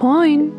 [0.00, 0.52] Moin!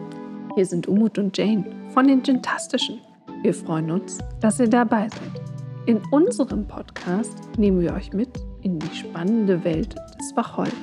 [0.55, 1.63] Hier sind Umut und Jane
[1.93, 2.99] von den Gentastischen.
[3.41, 5.41] Wir freuen uns, dass ihr dabei seid.
[5.85, 8.27] In unserem Podcast nehmen wir euch mit
[8.63, 10.73] in die spannende Welt des Wacholder.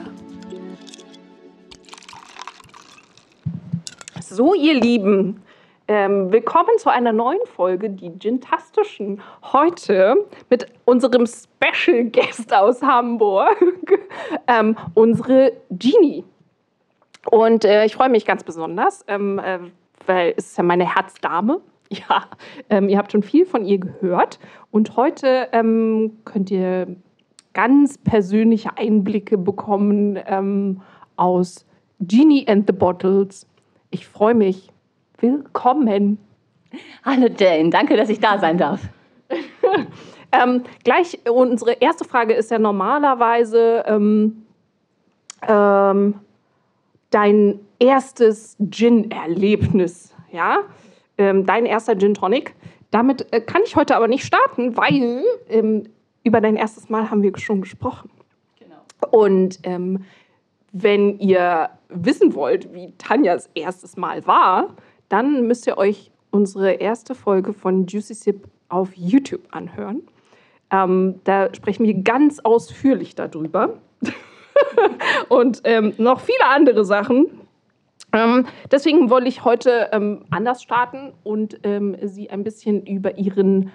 [4.22, 5.42] So, ihr Lieben,
[5.86, 9.20] ähm, willkommen zu einer neuen Folge, die Gintastischen.
[9.52, 10.16] Heute
[10.48, 13.58] mit unserem Special Guest aus Hamburg,
[14.46, 16.24] ähm, unsere Genie.
[17.30, 19.58] Und äh, ich freue mich ganz besonders, ähm, äh,
[20.06, 21.60] weil es ist ja meine Herzdame.
[21.88, 22.24] Ja,
[22.68, 24.40] ähm, ihr habt schon viel von ihr gehört.
[24.72, 26.96] Und heute ähm, könnt ihr
[27.54, 30.82] ganz persönliche Einblicke bekommen ähm,
[31.14, 31.64] aus
[32.00, 33.46] Genie and the Bottles.
[33.92, 34.72] Ich freue mich.
[35.18, 36.18] Willkommen.
[37.04, 38.80] Hallo Jane, danke, dass ich da sein darf.
[40.32, 44.44] ähm, gleich unsere erste Frage ist ja normalerweise ähm,
[45.46, 46.14] ähm,
[47.16, 50.58] dein erstes Gin-Erlebnis, ja,
[51.16, 52.54] ähm, dein erster Gin Tonic.
[52.90, 55.84] Damit äh, kann ich heute aber nicht starten, weil ähm,
[56.24, 58.10] über dein erstes Mal haben wir schon gesprochen.
[58.58, 58.76] Genau.
[59.12, 60.04] Und ähm,
[60.72, 64.76] wenn ihr wissen wollt, wie Tanjas erstes Mal war,
[65.08, 70.02] dann müsst ihr euch unsere erste Folge von Juicy Sip auf YouTube anhören.
[70.70, 73.78] Ähm, da sprechen wir ganz ausführlich darüber.
[75.28, 77.26] und ähm, noch viele andere Sachen.
[78.12, 83.72] Ähm, deswegen wollte ich heute ähm, anders starten und ähm, Sie ein bisschen über Ihren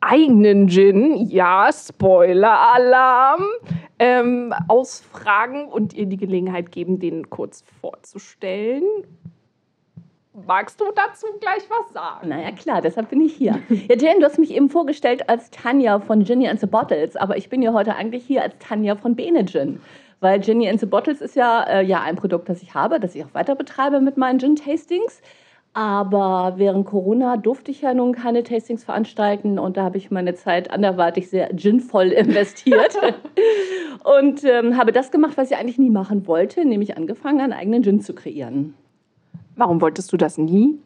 [0.00, 3.44] eigenen Gin, ja, Spoiler-Alarm,
[3.98, 8.84] ähm, ausfragen und ihr die Gelegenheit geben, den kurz vorzustellen.
[10.46, 12.28] Magst du dazu gleich was sagen?
[12.28, 13.58] Naja, klar, deshalb bin ich hier.
[13.70, 17.38] Ja, Jane, du hast mich eben vorgestellt als Tanja von Ginny and the Bottles, aber
[17.38, 19.80] ich bin ja heute eigentlich hier als Tanja von Bene Gin.
[20.20, 23.14] Weil Ginny and the Bottles ist ja, äh, ja ein Produkt, das ich habe, das
[23.14, 25.20] ich auch weiter betreibe mit meinen Gin-Tastings.
[25.74, 30.34] Aber während Corona durfte ich ja nun keine Tastings veranstalten und da habe ich meine
[30.34, 32.96] Zeit anderweitig sehr ginvoll investiert
[34.02, 37.82] und ähm, habe das gemacht, was ich eigentlich nie machen wollte, nämlich angefangen, einen eigenen
[37.82, 38.72] Gin zu kreieren.
[39.54, 40.78] Warum wolltest du das nie?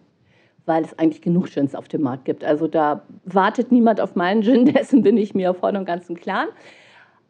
[0.67, 2.43] Weil es eigentlich genug Gins auf dem Markt gibt.
[2.43, 6.17] Also da wartet niemand auf meinen Gin, dessen bin ich mir voll und ganz im
[6.17, 6.49] Klaren.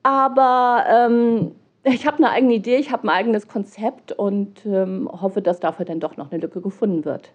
[0.02, 1.52] Aber ähm,
[1.84, 5.84] ich habe eine eigene Idee, ich habe ein eigenes Konzept und ähm, hoffe, dass dafür
[5.84, 7.32] dann doch noch eine Lücke gefunden wird.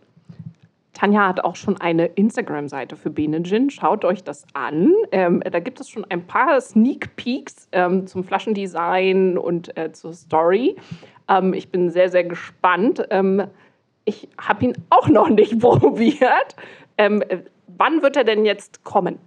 [0.93, 3.43] Tanja hat auch schon eine Instagram-Seite für Bene.
[3.69, 4.93] Schaut euch das an.
[5.11, 10.13] Ähm, da gibt es schon ein paar Sneak Peeks ähm, zum Flaschendesign und äh, zur
[10.13, 10.77] Story.
[11.27, 13.05] Ähm, ich bin sehr, sehr gespannt.
[13.09, 13.43] Ähm,
[14.05, 16.55] ich habe ihn auch noch nicht probiert.
[16.97, 17.39] Ähm, äh,
[17.77, 19.19] wann wird er denn jetzt kommen?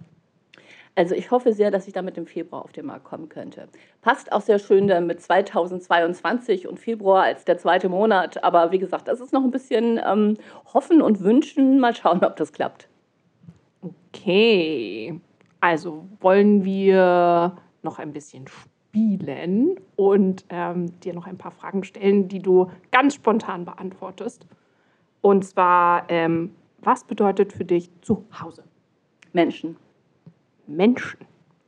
[0.95, 3.69] Also ich hoffe sehr, dass ich damit im Februar auf den Markt kommen könnte.
[4.01, 8.43] Passt auch sehr schön dann mit 2022 und Februar als der zweite Monat.
[8.43, 10.35] Aber wie gesagt, das ist noch ein bisschen ähm,
[10.73, 11.79] hoffen und wünschen.
[11.79, 12.89] Mal schauen, ob das klappt.
[13.81, 15.19] Okay.
[15.61, 22.27] Also wollen wir noch ein bisschen spielen und ähm, dir noch ein paar Fragen stellen,
[22.27, 24.45] die du ganz spontan beantwortest.
[25.21, 28.63] Und zwar, ähm, was bedeutet für dich Zuhause?
[29.33, 29.77] Menschen.
[30.75, 31.19] Menschen.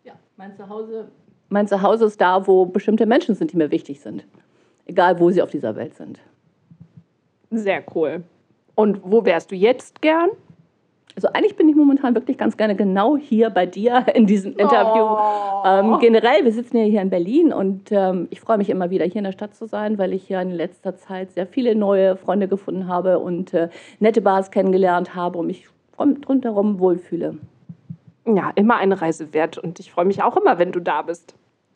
[0.04, 1.10] Ja, mein Zuhause,
[1.50, 4.26] mein Zuhause ist da, wo bestimmte Menschen sind, die mir wichtig sind.
[4.86, 6.20] Egal, wo sie auf dieser Welt sind.
[7.50, 8.24] Sehr cool.
[8.76, 10.30] Und wo wärst du jetzt gern?
[11.16, 15.04] Also eigentlich bin ich momentan wirklich ganz gerne genau hier bei dir in diesem Interview.
[15.04, 15.64] Oh.
[15.66, 19.06] Ähm, generell, wir sitzen ja hier in Berlin und ähm, ich freue mich immer wieder
[19.06, 22.16] hier in der Stadt zu sein, weil ich hier in letzter Zeit sehr viele neue
[22.16, 23.68] Freunde gefunden habe und äh,
[24.00, 25.68] nette Bars kennengelernt habe und mich
[26.00, 27.38] rundherum wohlfühle
[28.26, 31.36] ja, immer eine Reise wert und ich freue mich auch immer, wenn du da bist.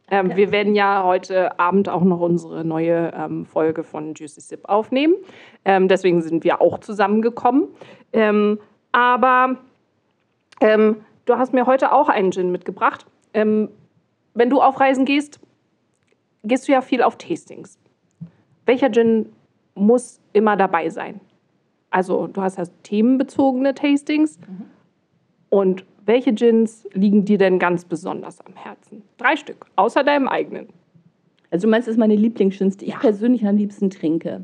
[0.09, 0.38] Ähm, ja.
[0.38, 5.16] Wir werden ja heute Abend auch noch unsere neue ähm, Folge von Juicy Sip aufnehmen.
[5.63, 7.67] Ähm, deswegen sind wir auch zusammengekommen.
[8.13, 8.59] Ähm,
[8.91, 9.57] aber
[10.61, 13.06] ähm, du hast mir heute auch einen Gin mitgebracht.
[13.33, 13.69] Ähm,
[14.35, 15.39] wenn du auf Reisen gehst,
[16.44, 17.79] gehst du ja viel auf Tastings.
[18.66, 19.33] Welcher Gin
[19.74, 21.19] muss immer dabei sein?
[21.89, 24.39] Also du hast ja themenbezogene Tastings.
[24.39, 24.75] Mhm.
[25.50, 29.03] Und welche Gins liegen dir denn ganz besonders am Herzen?
[29.18, 30.68] Drei Stück, außer deinem eigenen.
[31.51, 32.95] Also du meinst, das ist meine Lieblingsgins, die ja.
[32.95, 34.44] ich persönlich am liebsten trinke.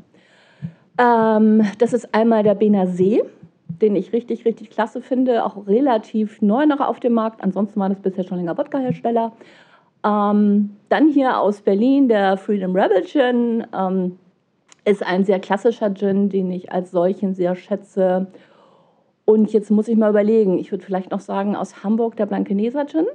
[0.98, 3.22] Ähm, das ist einmal der Bener See,
[3.68, 5.44] den ich richtig, richtig klasse finde.
[5.44, 7.42] Auch relativ neu noch auf dem Markt.
[7.42, 9.32] Ansonsten waren es bisher schon länger Wodka-Hersteller.
[10.04, 13.66] Ähm, dann hier aus Berlin der Freedom Rebel Gin.
[13.76, 14.18] Ähm,
[14.84, 18.26] ist ein sehr klassischer Gin, den ich als solchen sehr schätze
[19.24, 22.86] und jetzt muss ich mal überlegen, ich würde vielleicht noch sagen, aus Hamburg der Blankeneser
[22.86, 23.06] Gin.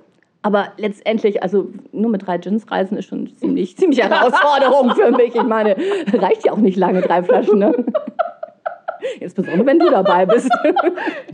[0.41, 5.35] Aber letztendlich, also nur mit drei Gins reisen ist schon ziemlich, ziemlich Herausforderung für mich.
[5.35, 5.75] Ich meine,
[6.13, 7.59] reicht ja auch nicht lange, drei Flaschen.
[7.59, 7.85] Ne?
[9.19, 10.49] Insbesondere, wenn du dabei bist.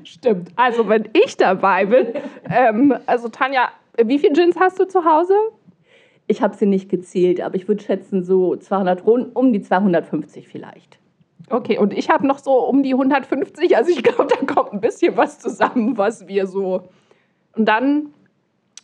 [0.03, 0.49] Stimmt.
[0.55, 2.07] Also, wenn ich dabei bin.
[2.49, 3.69] Ähm, also, Tanja,
[4.03, 5.35] wie viele Gins hast du zu Hause?
[6.25, 10.97] Ich habe sie nicht gezählt, aber ich würde schätzen, so 200, um die 250 vielleicht.
[11.53, 13.77] Okay, und ich habe noch so um die 150.
[13.77, 16.81] Also, ich glaube, da kommt ein bisschen was zusammen, was wir so.
[17.55, 18.07] Und dann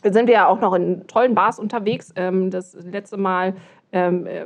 [0.04, 2.14] sind wir ja auch noch in tollen Bars unterwegs.
[2.16, 3.56] Ähm, das letzte Mal
[3.92, 4.46] ähm, äh,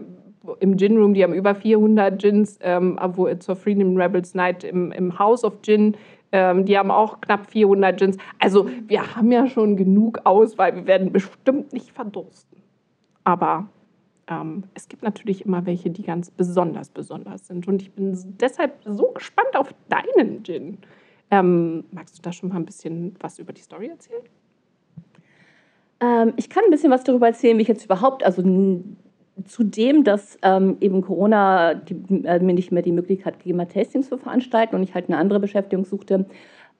[0.62, 4.94] im Gin Room, die haben über 400 Gins, ähm, wo zur Freedom Rebels Night im,
[4.94, 5.98] im House of Gin.
[6.34, 8.18] Die haben auch knapp 400 Gins.
[8.40, 10.76] Also wir haben ja schon genug Auswahl.
[10.76, 12.64] Wir werden bestimmt nicht verdursten.
[13.24, 13.68] Aber
[14.28, 17.68] ähm, es gibt natürlich immer welche, die ganz besonders besonders sind.
[17.68, 20.78] Und ich bin deshalb so gespannt auf deinen Gin.
[21.32, 24.22] Ähm, magst du da schon mal ein bisschen was über die Story erzählen?
[26.00, 28.42] Ähm, ich kann ein bisschen was darüber erzählen, wie ich jetzt überhaupt, also
[29.46, 31.96] zudem, dass ähm, eben Corona die,
[32.26, 35.18] äh, mir nicht mehr die Möglichkeit gegeben hat, Tastings zu veranstalten und ich halt eine
[35.18, 36.26] andere Beschäftigung suchte,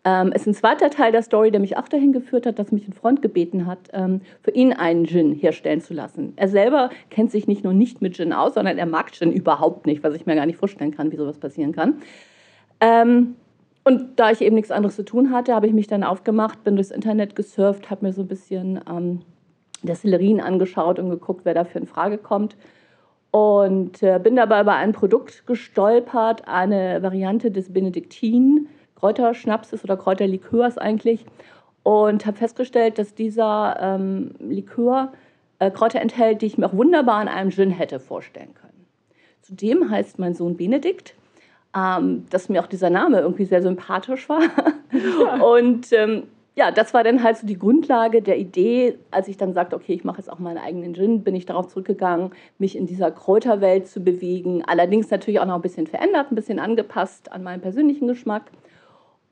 [0.06, 2.88] ähm, ist ein zweiter Teil der Story, der mich auch dahin geführt hat, dass mich
[2.88, 6.34] ein Freund gebeten hat, ähm, für ihn einen Gin herstellen zu lassen.
[6.36, 9.86] Er selber kennt sich nicht nur nicht mit Gin aus, sondern er mag Gin überhaupt
[9.86, 12.02] nicht, was ich mir gar nicht vorstellen kann, wie sowas passieren kann.
[12.82, 13.36] Ähm,
[13.86, 16.76] und da ich eben nichts anderes zu tun hatte, habe ich mich dann aufgemacht, bin
[16.76, 19.22] durchs Internet gesurft, habe mir so ein bisschen ähm,
[19.84, 22.56] Destillerien angeschaut und geguckt, wer dafür in Frage kommt.
[23.32, 28.68] Und äh, bin dabei über ein Produkt gestolpert, eine Variante des Benediktin
[29.04, 31.26] Kräuterschnapses oder Kräuterlikörs eigentlich.
[31.84, 35.12] Und habe festgestellt, dass dieser ähm, Likör
[35.60, 38.86] äh, Kräuter enthält, die ich mir auch wunderbar in einem Gin hätte vorstellen können.
[39.42, 41.16] Zudem heißt mein Sohn Benedikt
[41.76, 44.44] ähm, dass mir auch dieser Name irgendwie sehr sympathisch war.
[44.92, 45.42] Ja.
[45.44, 46.24] Und ähm,
[46.56, 49.94] ja, das war dann halt so die Grundlage der Idee, als ich dann sagte, okay,
[49.94, 53.88] ich mache jetzt auch meinen eigenen Gin, bin ich darauf zurückgegangen, mich in dieser Kräuterwelt
[53.88, 54.64] zu bewegen.
[54.66, 58.52] Allerdings natürlich auch noch ein bisschen verändert, ein bisschen angepasst an meinen persönlichen Geschmack.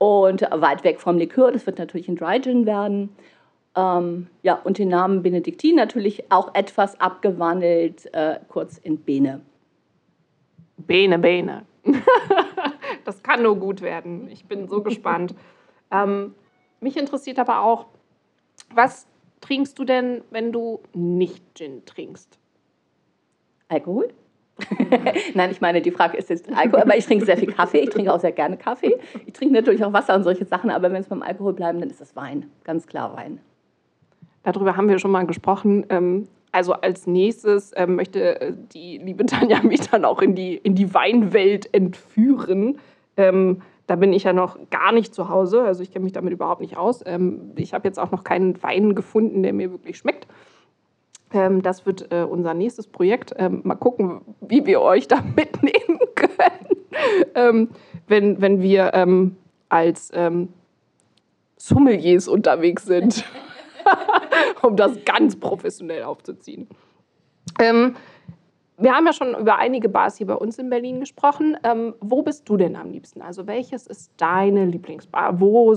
[0.01, 3.15] Und weit weg vom Likör, das wird natürlich ein Dry Gin werden.
[3.75, 9.41] Ähm, ja, und den Namen Benediktin natürlich auch etwas abgewandelt, äh, kurz in Bene.
[10.77, 11.67] Bene, Bene.
[13.05, 14.27] das kann nur gut werden.
[14.31, 15.35] Ich bin so gespannt.
[15.93, 16.35] Ähm,
[16.79, 17.87] mich interessiert aber auch,
[18.73, 19.07] was
[19.41, 22.39] trinkst du denn, wenn du nicht Gin trinkst?
[23.67, 24.13] Alkohol?
[25.33, 27.79] Nein, ich meine, die Frage ist jetzt Alkohol, aber ich trinke sehr viel Kaffee.
[27.79, 28.97] Ich trinke auch sehr gerne Kaffee.
[29.25, 31.89] Ich trinke natürlich auch Wasser und solche Sachen, aber wenn es beim Alkohol bleiben, dann
[31.89, 32.49] ist es Wein.
[32.63, 33.39] Ganz klar Wein.
[34.43, 35.85] Darüber haben wir schon mal gesprochen.
[35.89, 40.55] Ähm, also als nächstes ähm, möchte äh, die liebe Tanja mich dann auch in die,
[40.55, 42.79] in die Weinwelt entführen.
[43.17, 46.31] Ähm, da bin ich ja noch gar nicht zu Hause, also ich kenne mich damit
[46.31, 47.03] überhaupt nicht aus.
[47.57, 50.27] Ich habe jetzt auch noch keinen Wein gefunden, der mir wirklich schmeckt.
[51.33, 53.33] Ähm, das wird äh, unser nächstes Projekt.
[53.37, 56.85] Ähm, mal gucken, wie wir euch da mitnehmen können,
[57.35, 57.69] ähm,
[58.07, 59.31] wenn, wenn wir
[59.69, 60.11] als
[61.55, 63.23] Sommeliers unterwegs sind.
[64.61, 66.67] um das ganz professionell aufzuziehen.
[67.57, 71.57] Wir haben ja schon über einige Bars hier bei uns in Berlin gesprochen.
[71.99, 73.21] Wo bist du denn am liebsten?
[73.21, 75.39] Also welches ist deine Lieblingsbar?
[75.39, 75.73] Wo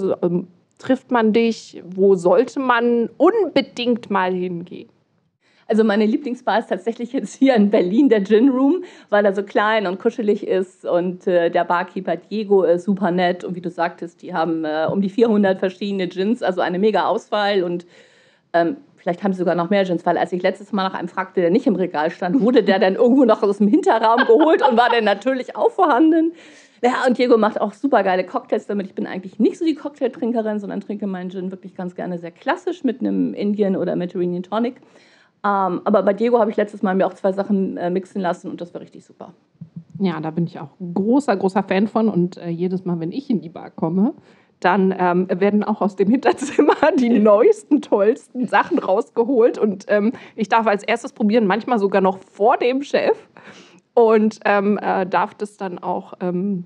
[0.79, 1.83] trifft man dich?
[1.87, 4.91] Wo sollte man unbedingt mal hingehen?
[5.67, 9.43] Also meine Lieblingsbar ist tatsächlich jetzt hier in Berlin, der Gin Room, weil er so
[9.43, 13.71] klein und kuschelig ist und äh, der Barkeeper Diego ist super nett und wie du
[13.71, 17.87] sagtest, die haben äh, um die 400 verschiedene Gins, also eine mega Auswahl und
[18.53, 21.09] ähm, vielleicht haben sie sogar noch mehr Gins, weil als ich letztes Mal nach einem
[21.09, 24.67] fragte, der nicht im Regal stand, wurde der dann irgendwo noch aus dem Hinterraum geholt
[24.67, 26.33] und war dann natürlich auch vorhanden.
[26.83, 28.87] Ja, und Diego macht auch super geile Cocktails damit.
[28.87, 32.31] Ich bin eigentlich nicht so die Cocktailtrinkerin, sondern trinke meinen Gin wirklich ganz gerne sehr
[32.31, 34.77] klassisch mit einem Indian oder Mediterranean Tonic.
[35.45, 38.51] Ähm, aber bei Diego habe ich letztes Mal mir auch zwei Sachen äh, mixen lassen
[38.51, 39.35] und das war richtig super.
[40.01, 42.09] Ja, da bin ich auch großer, großer Fan von.
[42.09, 44.15] Und äh, jedes Mal, wenn ich in die Bar komme,
[44.61, 49.59] dann ähm, werden auch aus dem Hinterzimmer die neuesten, tollsten Sachen rausgeholt.
[49.59, 53.17] Und ähm, ich darf als erstes probieren, manchmal sogar noch vor dem Chef.
[53.93, 56.65] Und ähm, äh, darf das dann auch ähm,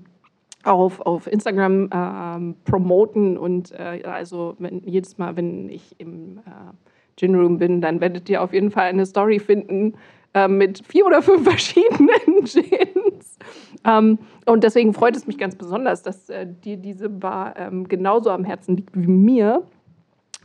[0.63, 3.37] auf, auf Instagram ähm, promoten.
[3.37, 6.71] Und äh, also wenn, jedes Mal, wenn ich im äh,
[7.19, 9.93] Gin Room bin, dann werdet ihr auf jeden Fall eine Story finden
[10.33, 13.37] äh, mit vier oder fünf verschiedenen Gins.
[13.85, 18.29] Ähm, und deswegen freut es mich ganz besonders, dass äh, dir diese Bar ähm, genauso
[18.29, 19.63] am Herzen liegt wie mir.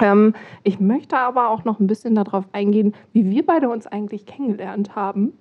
[0.01, 4.27] Ähm, ich möchte aber auch noch ein bisschen darauf eingehen, wie wir beide uns eigentlich
[4.27, 5.33] kennengelernt haben.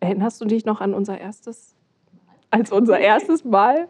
[0.00, 1.76] Erinnerst du dich noch an unser erstes,
[2.50, 3.88] als unser erstes Mal?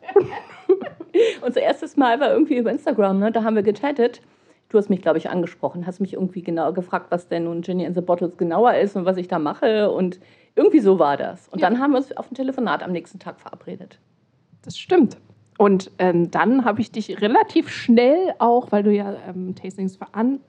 [1.45, 3.31] unser erstes Mal war irgendwie über Instagram, ne?
[3.31, 4.21] da haben wir gechattet
[4.71, 7.85] du hast mich, glaube ich, angesprochen, hast mich irgendwie genau gefragt, was denn nun Ginny
[7.85, 9.91] in the Bottles genauer ist und was ich da mache.
[9.91, 10.19] Und
[10.55, 11.49] irgendwie so war das.
[11.49, 11.69] Und ja.
[11.69, 13.99] dann haben wir uns auf ein Telefonat am nächsten Tag verabredet.
[14.63, 15.17] Das stimmt.
[15.59, 20.41] und ähm, dann habe ich dich relativ schnell auch, weil du ja ähm, Tastings veran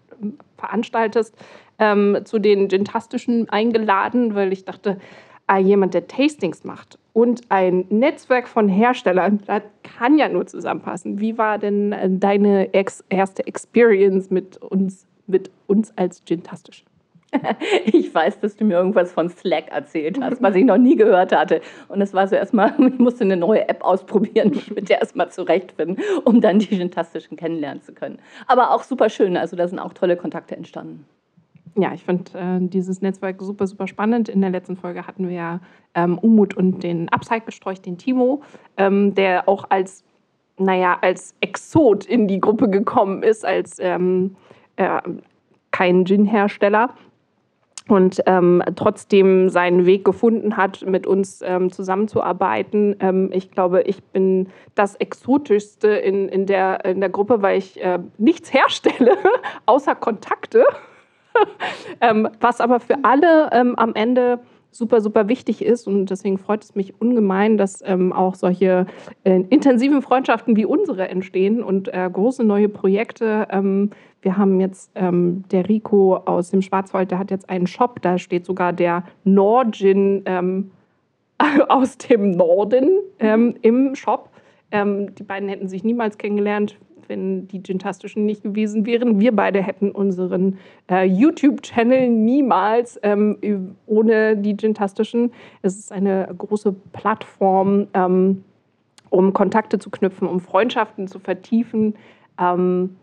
[0.58, 1.36] veranstaltest,
[1.80, 5.00] ähm, zu den Gintastischen eingeladen, weil ich dachte,
[5.48, 11.20] ah, jemand, der Tastings macht und ein Netzwerk von Herstellern, das kann ja nur zusammenpassen.
[11.20, 16.88] Wie war denn äh, deine ex erste Experience mit uns, mit uns als Gintastischen?
[17.86, 21.34] Ich weiß, dass du mir irgendwas von Slack erzählt hast, was ich noch nie gehört
[21.34, 21.62] hatte.
[21.88, 25.32] Und es war so erstmal, ich musste eine neue App ausprobieren, mich mit der erstmal
[25.32, 28.20] zurechtfinden, um dann die Gentastischen kennenlernen zu können.
[28.48, 31.06] Aber auch super schön, also da sind auch tolle Kontakte entstanden.
[31.76, 34.28] Ja, ich finde äh, dieses Netzwerk super, super spannend.
[34.28, 35.60] In der letzten Folge hatten wir ja
[35.96, 38.42] ähm, Umut und den Upcycle-Strolch, den Timo,
[38.78, 40.04] ähm, der auch als,
[40.58, 44.36] naja, als Exot in die Gruppe gekommen ist, als ähm,
[44.76, 45.02] äh,
[45.72, 46.94] kein Gin-Hersteller
[47.88, 52.96] und ähm, trotzdem seinen Weg gefunden hat, mit uns ähm, zusammenzuarbeiten.
[53.00, 57.82] Ähm, ich glaube, ich bin das Exotischste in, in, der, in der Gruppe, weil ich
[57.82, 59.18] äh, nichts herstelle,
[59.66, 60.66] außer Kontakte.
[62.04, 64.40] Ähm, was aber für alle ähm, am Ende
[64.72, 65.88] super, super wichtig ist.
[65.88, 68.88] Und deswegen freut es mich ungemein, dass ähm, auch solche
[69.24, 73.48] äh, intensiven Freundschaften wie unsere entstehen und äh, große neue Projekte.
[73.52, 78.02] Ähm, wir haben jetzt ähm, der Rico aus dem Schwarzwald, der hat jetzt einen Shop,
[78.02, 80.72] da steht sogar der Nordgin ähm,
[81.68, 84.30] aus dem Norden ähm, im Shop.
[84.72, 86.78] Ähm, die beiden hätten sich niemals kennengelernt
[87.12, 89.20] wenn die Gintastischen nicht gewesen wären.
[89.20, 90.58] Wir beide hätten unseren
[90.90, 95.34] äh, YouTube-Channel niemals ähm, ohne die Gintastischen.
[95.62, 98.46] Es ist eine große Plattform, ähm,
[99.10, 101.96] um Kontakte zu knüpfen, um Freundschaften zu vertiefen.
[102.40, 102.96] Ähm,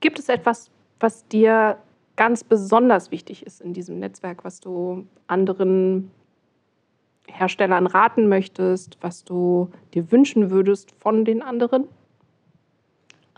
[0.00, 1.76] gibt es etwas, was dir
[2.16, 6.10] ganz besonders wichtig ist in diesem Netzwerk, was du anderen
[7.28, 11.86] Herstellern raten möchtest, was du dir wünschen würdest von den anderen?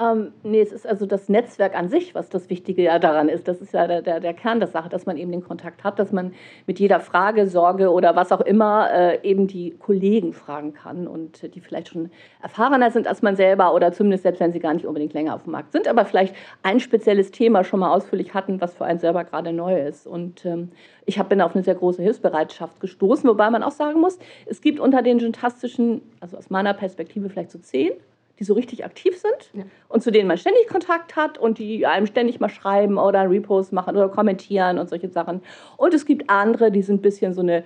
[0.00, 3.46] Ähm, nee, es ist also das Netzwerk an sich, was das Wichtige ja daran ist.
[3.46, 6.00] Das ist ja der, der, der Kern der Sache, dass man eben den Kontakt hat,
[6.00, 6.34] dass man
[6.66, 11.54] mit jeder Frage, Sorge oder was auch immer äh, eben die Kollegen fragen kann und
[11.54, 12.10] die vielleicht schon
[12.42, 15.44] erfahrener sind als man selber oder zumindest selbst wenn sie gar nicht unbedingt länger auf
[15.44, 16.34] dem Markt sind, aber vielleicht
[16.64, 20.08] ein spezielles Thema schon mal ausführlich hatten, was für einen selber gerade neu ist.
[20.08, 20.72] Und ähm,
[21.06, 24.80] ich bin auf eine sehr große Hilfsbereitschaft gestoßen, wobei man auch sagen muss, es gibt
[24.80, 27.92] unter den gentastischen, also aus meiner Perspektive vielleicht so zehn
[28.38, 29.64] die so richtig aktiv sind ja.
[29.88, 33.72] und zu denen man ständig Kontakt hat und die einem ständig mal schreiben oder Repost
[33.72, 35.42] machen oder kommentieren und solche Sachen.
[35.76, 37.64] Und es gibt andere, die sind ein bisschen so eine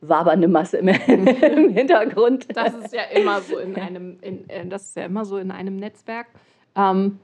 [0.00, 2.46] wabernde Masse im, im Hintergrund.
[2.56, 5.50] Das ist ja immer so in einem, in, äh, das ist ja immer so in
[5.50, 6.26] einem Netzwerk.
[6.76, 7.18] Ähm,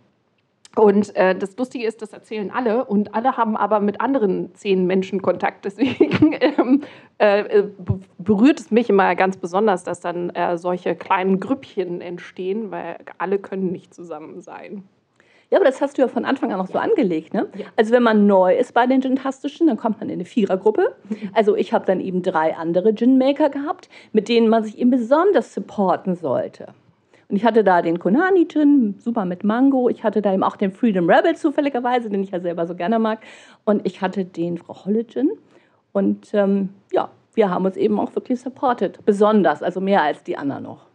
[0.77, 4.87] und äh, das Lustige ist, das erzählen alle und alle haben aber mit anderen zehn
[4.87, 5.65] Menschen Kontakt.
[5.65, 6.83] Deswegen ähm,
[7.19, 7.65] äh,
[8.19, 13.39] berührt es mich immer ganz besonders, dass dann äh, solche kleinen Grüppchen entstehen, weil alle
[13.39, 14.85] können nicht zusammen sein.
[15.51, 17.33] Ja, aber das hast du ja von Anfang an auch so angelegt.
[17.33, 17.47] Ne?
[17.57, 17.67] Ja.
[17.77, 20.97] Also wenn man neu ist bei den Gintastischen, dann kommt man in eine Vierergruppe.
[21.33, 25.55] Also ich habe dann eben drei andere Gin-Maker gehabt, mit denen man sich eben besonders
[25.55, 26.75] supporten sollte.
[27.35, 29.89] Und ich hatte da den Konani Gin, super mit Mango.
[29.89, 33.01] Ich hatte da eben auch den Freedom Rebel zufälligerweise, den ich ja selber so gerne
[33.01, 33.19] mag.
[33.65, 35.33] Und ich hatte den Frau Holle Gin.
[35.91, 39.05] Und ähm, ja, wir haben uns eben auch wirklich supported.
[39.05, 40.87] Besonders, also mehr als die anderen noch.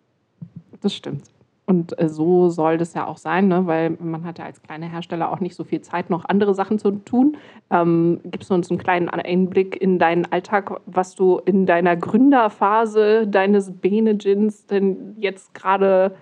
[0.80, 1.24] Das stimmt.
[1.66, 3.68] Und äh, so soll das ja auch sein, ne?
[3.68, 6.80] weil man hat ja als kleiner Hersteller auch nicht so viel Zeit, noch andere Sachen
[6.80, 7.36] zu tun.
[7.70, 13.28] Ähm, gibst du uns einen kleinen Einblick in deinen Alltag, was du in deiner Gründerphase
[13.28, 16.16] deines Bene Gins denn jetzt gerade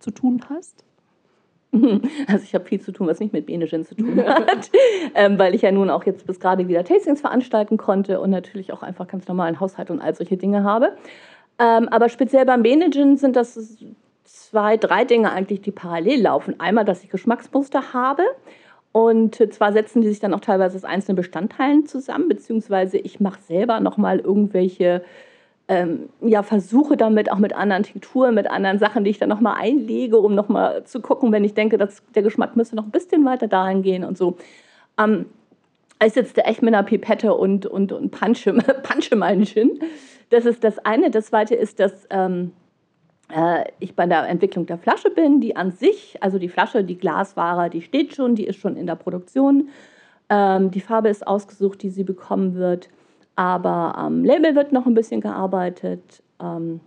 [0.00, 0.84] zu tun hast?
[2.26, 4.70] Also ich habe viel zu tun, was nicht mit Benegin zu tun hat,
[5.14, 8.72] ähm, weil ich ja nun auch jetzt bis gerade wieder Tastings veranstalten konnte und natürlich
[8.72, 10.96] auch einfach ganz normalen Haushalt und all solche Dinge habe.
[11.60, 13.78] Ähm, aber speziell beim Benegin sind das
[14.24, 16.58] zwei, drei Dinge eigentlich, die parallel laufen.
[16.58, 18.24] Einmal, dass ich Geschmacksmuster habe
[18.92, 23.40] und zwar setzen die sich dann auch teilweise aus einzelnen Bestandteilen zusammen, beziehungsweise ich mache
[23.42, 25.04] selber nochmal irgendwelche
[25.70, 29.54] ähm, ja, versuche damit auch mit anderen Tinkturen, mit anderen Sachen, die ich dann nochmal
[29.56, 33.24] einlege, um nochmal zu gucken, wenn ich denke, dass der Geschmack müsste noch ein bisschen
[33.24, 34.36] weiter dahin gehen und so.
[34.98, 35.26] Ähm,
[36.04, 39.78] ich sitze echt mit einer Pipette und, und, und punche, punche meinen Gin.
[40.30, 41.08] Das ist das eine.
[41.08, 42.50] Das zweite ist, dass ähm,
[43.32, 46.98] äh, ich bei der Entwicklung der Flasche bin, die an sich, also die Flasche, die
[46.98, 49.68] Glasware, die steht schon, die ist schon in der Produktion.
[50.30, 52.88] Ähm, die Farbe ist ausgesucht, die sie bekommen wird.
[53.40, 56.22] Aber am Label wird noch ein bisschen gearbeitet.
[56.42, 56.80] Ähm,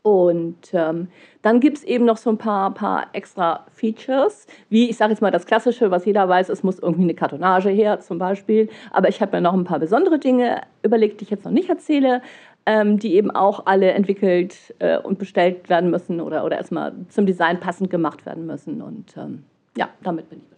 [0.00, 1.08] und ähm,
[1.42, 5.20] dann gibt es eben noch so ein paar, paar extra Features, wie ich sage jetzt
[5.20, 8.70] mal das Klassische, was jeder weiß, es muss irgendwie eine Kartonage her zum Beispiel.
[8.92, 11.68] Aber ich habe mir noch ein paar besondere Dinge überlegt, die ich jetzt noch nicht
[11.68, 12.22] erzähle.
[12.66, 17.26] ähm, die eben auch alle entwickelt äh, und bestellt werden müssen oder, oder erstmal zum
[17.26, 18.82] Design passend gemacht werden müssen.
[18.82, 19.44] Und ähm,
[19.76, 20.55] ja, damit bin ich.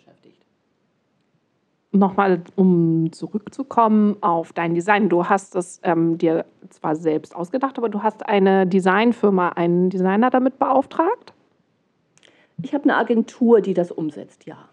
[1.91, 5.09] Nochmal, um zurückzukommen auf dein Design.
[5.09, 10.29] Du hast es ähm, dir zwar selbst ausgedacht, aber du hast eine Designfirma, einen Designer
[10.29, 11.33] damit beauftragt?
[12.63, 14.69] Ich habe eine Agentur, die das umsetzt, ja.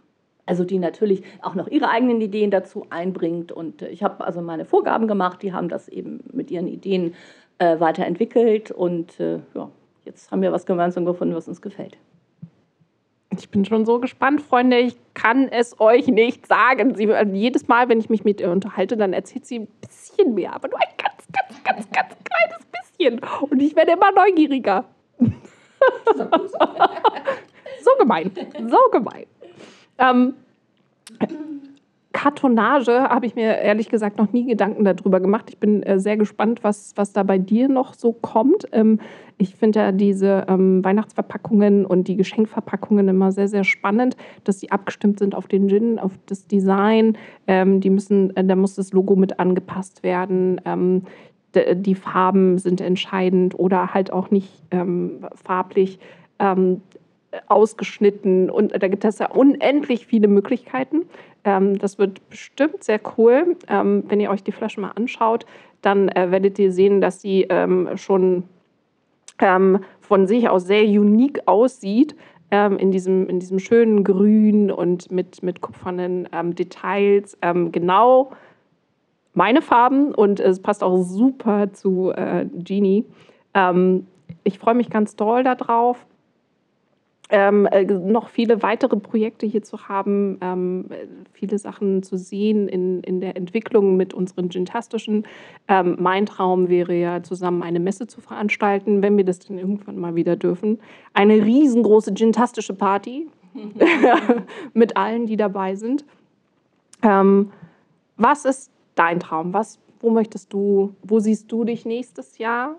[0.45, 3.51] Also die natürlich auch noch ihre eigenen Ideen dazu einbringt.
[3.51, 7.15] Und äh, ich habe also meine Vorgaben gemacht, die haben das eben mit ihren Ideen
[7.59, 8.71] äh, weiterentwickelt.
[8.71, 9.69] Und äh, ja,
[10.03, 11.97] jetzt haben wir was gemeinsam gefunden, was uns gefällt.
[13.39, 14.79] Ich bin schon so gespannt, Freunde.
[14.79, 16.95] Ich kann es euch nicht sagen.
[16.95, 20.53] Sie, jedes Mal, wenn ich mich mit ihr unterhalte, dann erzählt sie ein bisschen mehr,
[20.53, 23.21] aber nur ein ganz, ganz, ganz, ganz kleines bisschen.
[23.49, 24.85] Und ich werde immer neugieriger.
[27.83, 28.31] so gemein,
[28.67, 29.25] so gemein.
[29.97, 30.33] Ähm,
[32.15, 35.49] Kartonage habe ich mir ehrlich gesagt noch nie Gedanken darüber gemacht.
[35.49, 38.69] Ich bin äh, sehr gespannt, was, was da bei dir noch so kommt.
[38.71, 39.01] Ähm,
[39.37, 44.71] ich finde ja diese ähm, Weihnachtsverpackungen und die Geschenkverpackungen immer sehr, sehr spannend, dass sie
[44.71, 47.17] abgestimmt sind auf den Gin, auf das Design.
[47.47, 50.61] Ähm, die müssen, äh, da muss das Logo mit angepasst werden.
[50.63, 51.01] Ähm,
[51.53, 55.99] die Farben sind entscheidend oder halt auch nicht ähm, farblich.
[56.39, 56.81] Ähm,
[57.47, 61.03] ausgeschnitten und da gibt es ja unendlich viele Möglichkeiten.
[61.43, 63.55] Ähm, das wird bestimmt sehr cool.
[63.67, 65.45] Ähm, wenn ihr euch die Flasche mal anschaut,
[65.81, 68.43] dann äh, werdet ihr sehen, dass sie ähm, schon
[69.39, 72.15] ähm, von sich aus sehr unique aussieht.
[72.51, 77.37] Ähm, in, diesem, in diesem schönen Grün und mit, mit kupfernen ähm, Details.
[77.71, 78.31] genau
[79.33, 83.03] meine Farben und es passt auch super zu äh, Genie.
[84.43, 86.05] ich freue mich ganz doll darauf
[87.29, 90.85] ähm, äh, noch viele weitere Projekte hier zu haben, ähm,
[91.33, 95.25] viele Sachen zu sehen in, in der Entwicklung mit unseren Gintastischen.
[95.67, 99.97] Ähm, mein Traum wäre ja, zusammen eine Messe zu veranstalten, wenn wir das dann irgendwann
[99.97, 100.79] mal wieder dürfen.
[101.13, 103.27] Eine riesengroße gintastische Party
[104.73, 106.05] mit allen, die dabei sind.
[107.01, 107.51] Ähm,
[108.17, 109.51] was ist dein Traum?
[109.53, 112.75] Was, wo möchtest du, wo siehst du dich nächstes Jahr?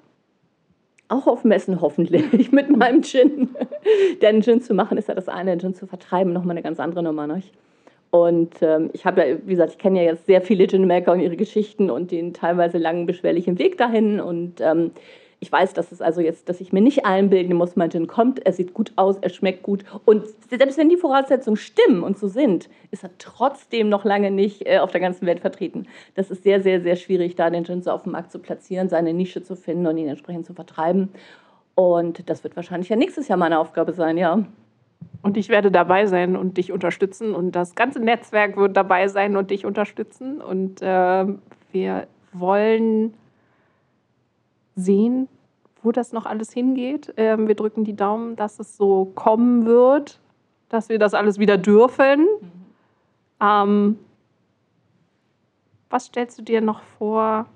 [1.09, 3.51] Auch auf Messen hoffentlich mit meinem Gin.
[4.23, 7.03] Denn Gin zu machen ist ja das eine, Gin zu vertreiben nochmal eine ganz andere
[7.03, 7.27] Nummer.
[7.27, 7.53] Nicht?
[8.11, 11.21] Und ähm, ich habe ja, wie gesagt, ich kenne ja jetzt sehr viele Gin-Maker und
[11.21, 14.21] ihre Geschichten und den teilweise langen, beschwerlichen Weg dahin.
[14.21, 14.92] Und ähm,
[15.47, 18.45] ich weiß, dass es also jetzt, dass ich mir nicht einbilden muss, mein Gin kommt,
[18.45, 19.85] er sieht gut aus, er schmeckt gut.
[20.05, 24.67] Und selbst wenn die Voraussetzungen stimmen und so sind, ist er trotzdem noch lange nicht
[24.67, 25.87] äh, auf der ganzen Welt vertreten.
[26.17, 28.89] Das ist sehr, sehr, sehr schwierig, da den Gin so auf dem Markt zu platzieren,
[28.89, 31.11] seine Nische zu finden und ihn entsprechend zu vertreiben.
[31.77, 34.45] Und das wird wahrscheinlich ja nächstes Jahr meine Aufgabe sein, ja.
[35.23, 37.37] Und ich werde dabei sein und dich unterstützen.
[37.37, 40.41] Und das ganze Netzwerk wird dabei sein und dich unterstützen.
[40.41, 41.25] Und äh,
[41.71, 43.15] wir wollen
[44.75, 45.29] sehen,
[45.87, 47.14] wo das noch alles hingeht.
[47.16, 50.18] Ähm, wir drücken die Daumen, dass es so kommen wird,
[50.68, 52.22] dass wir das alles wieder dürfen.
[52.22, 52.51] Mhm.
[53.40, 53.99] Ähm,
[55.88, 57.46] was stellst du dir noch vor?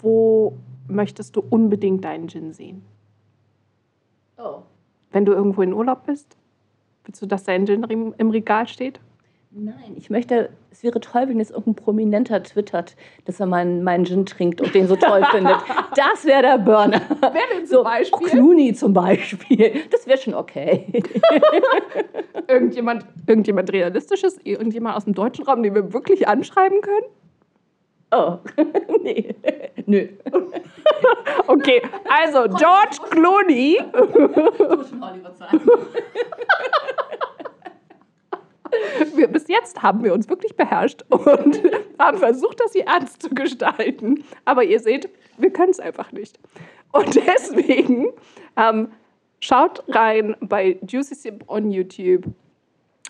[0.00, 2.84] Wo möchtest du unbedingt deinen Gin sehen?
[4.36, 4.62] Oh.
[5.12, 6.36] Wenn du irgendwo in Urlaub bist,
[7.04, 7.84] willst du, dass dein Gin
[8.18, 8.98] im Regal steht?
[9.56, 14.04] Nein, ich möchte, es wäre toll, wenn jetzt irgendein Prominenter twittert, dass er meinen, meinen
[14.04, 15.58] Gin trinkt und den so toll findet.
[15.94, 17.00] Das wäre der Burner.
[17.20, 18.28] Wer denn zum so, Beispiel?
[18.30, 19.82] Clooney zum Beispiel.
[19.92, 21.04] Das wäre schon okay.
[22.48, 24.38] irgendjemand, irgendjemand Realistisches?
[24.42, 27.06] Irgendjemand aus dem deutschen Raum, den wir wirklich anschreiben können?
[28.10, 28.38] Oh,
[29.04, 29.36] nee.
[29.86, 30.08] Nö.
[31.46, 33.78] Okay, also George Clooney.
[35.00, 35.60] Hollywood sein
[39.16, 41.62] wir, bis jetzt haben wir uns wirklich beherrscht und
[41.98, 44.24] haben versucht, das hier ernst zu gestalten.
[44.44, 46.38] Aber ihr seht, wir können es einfach nicht.
[46.92, 48.08] Und deswegen
[48.56, 48.88] ähm,
[49.40, 52.24] schaut rein bei Juicy Sip on YouTube,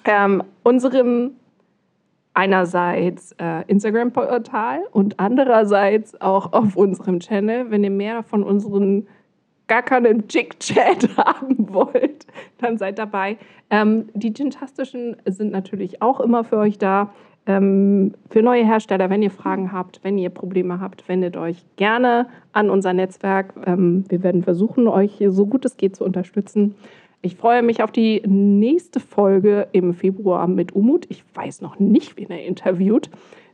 [0.05, 1.37] ähm, unserem
[2.35, 9.07] einerseits äh, Instagram-Portal und andererseits auch auf unserem Channel, wenn ihr mehr von unseren
[9.67, 12.27] gar keinen Chick-Chat haben wollt,
[12.59, 13.39] dann seid dabei.
[13.71, 17.13] Ähm, die Gintastischen sind natürlich auch immer für euch da.
[17.47, 22.27] Ähm, für neue Hersteller, wenn ihr Fragen habt, wenn ihr Probleme habt, wendet euch gerne
[22.53, 23.53] an unser Netzwerk.
[23.67, 26.75] Ähm, wir werden versuchen, euch so gut es geht zu unterstützen.
[27.21, 31.07] Ich freue mich auf die nächste Folge im Februar mit Umut.
[31.09, 33.11] Ich weiß noch nicht, wen er interviewt,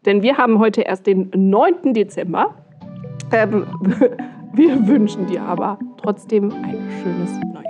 [0.06, 1.92] denn wir haben heute erst den 9.
[1.92, 2.54] Dezember.
[3.32, 3.66] Ähm,
[4.52, 7.69] Wir wünschen dir aber trotzdem ein schönes Neues.